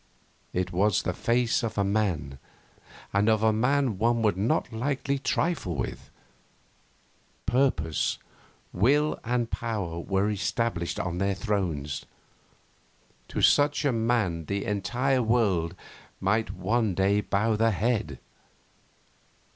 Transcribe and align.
It 0.51 0.71
was 0.71 1.03
the 1.03 1.13
face 1.13 1.61
of 1.61 1.77
a 1.77 1.83
man, 1.83 2.39
and 3.13 3.29
of 3.29 3.43
a 3.43 3.53
man 3.53 3.99
one 3.99 4.23
would 4.23 4.35
not 4.35 4.73
lightly 4.73 5.19
trifle 5.19 5.75
with. 5.75 6.09
Purpose, 7.45 8.17
will, 8.73 9.19
and 9.23 9.51
power 9.51 9.99
were 9.99 10.31
established 10.31 10.99
on 10.99 11.19
their 11.19 11.35
thrones. 11.35 12.03
To 13.27 13.43
such 13.43 13.85
a 13.85 13.91
man 13.91 14.45
the 14.45 14.65
entire 14.65 15.21
world 15.21 15.75
might 16.19 16.49
one 16.49 16.95
day 16.95 17.21
bow 17.21 17.55
the 17.55 17.69
head. 17.69 18.17